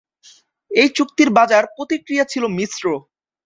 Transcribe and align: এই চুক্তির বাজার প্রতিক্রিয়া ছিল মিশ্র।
এই 0.71 0.89
চুক্তির 0.97 1.29
বাজার 1.37 1.63
প্রতিক্রিয়া 1.75 2.25
ছিল 2.25 2.43
মিশ্র। 2.57 2.83